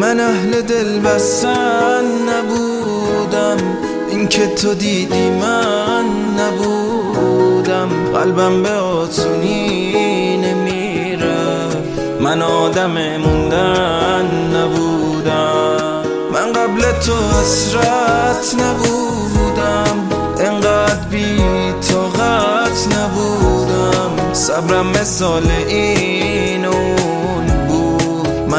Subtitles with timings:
[0.00, 3.56] من اهل دل بستن نبودم.
[4.10, 6.04] اینکه تو دیدی من
[6.38, 7.88] نبودم.
[8.14, 11.76] قلبم به آسونی نمی‌رفت
[12.20, 14.26] من آدم موندن
[14.56, 16.02] نبودم.
[16.32, 20.08] من قبل تو حسرت نبودم.
[20.40, 21.36] انقدر بی
[21.88, 24.32] طاقت نبودم.
[24.32, 26.59] صبرم مثال این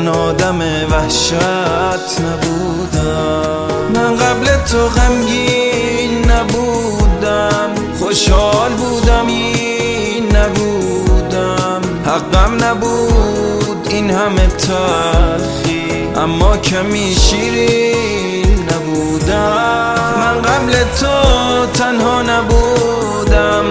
[0.00, 3.68] من آدم وحشت نبودم.
[3.94, 7.70] من قبل تو غمگین نبودم.
[7.98, 11.80] خوشحال بودم این نبودم.
[12.06, 16.08] حقم نبود این همه تلخی.
[16.16, 19.94] اما کمی شیرین نبودم.
[20.16, 23.64] من قبل تو تنها نبودم.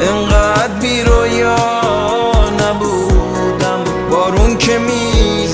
[0.00, 1.56] انقدر بی رویا
[2.60, 3.84] نبودم.
[4.10, 4.78] بارون که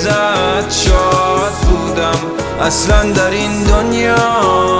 [0.01, 2.21] می‌زد شاد بودم.
[2.61, 4.80] اصلا در این دنیا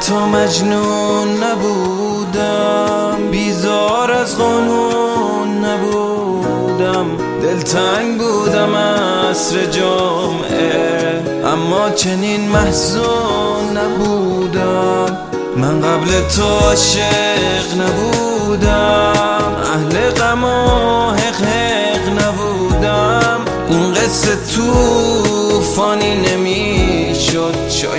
[0.00, 7.06] تو مجنون نبودم بیزار از قانون نبودم.
[7.42, 15.18] دلتنگ بودم عصر جمعه اما چنین محزون نبودم.
[15.56, 17.95] من قبل تو عاشق نبودم.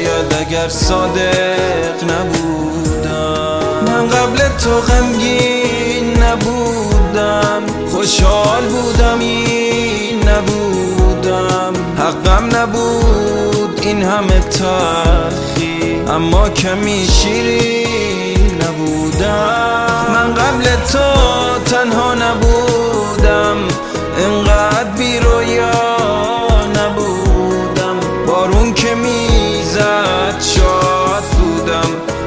[0.07, 3.83] شاید اگر صادق نبودم.
[3.87, 7.63] من قبل تو غمگین نبودم.
[7.91, 11.73] خوشحال بودم این نبودم.
[11.97, 16.01] حقم نبود این همه تلخی.
[16.09, 19.46] اما کمی شیرین نبودم.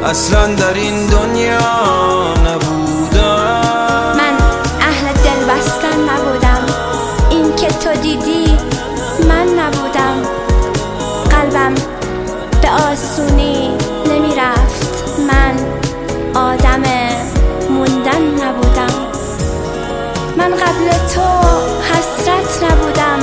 [0.05, 1.59] اصلا در این دنیا
[2.34, 4.12] نبودم.
[4.16, 4.37] من
[4.81, 6.66] اهل دل بستن نبودم.
[7.31, 8.59] این که تو دیدی
[9.28, 10.22] من نبودم.
[11.31, 11.75] قلبم
[12.62, 13.71] به آسونی
[14.06, 15.19] نمی‌رفت.
[15.19, 15.56] من
[16.41, 16.83] آدم
[17.71, 18.94] موندن نبودم.
[20.37, 21.28] من قبل تو
[21.93, 23.21] حسرت نبودم.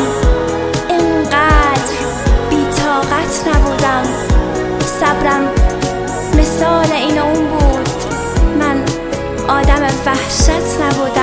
[10.07, 11.16] وحشت وحشت